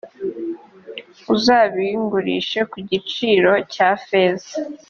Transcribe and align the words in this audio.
uzabingurishe 1.35 2.59
ku 2.71 2.77
giciro 2.89 3.51
cya 3.73 3.89
feza 4.05 4.55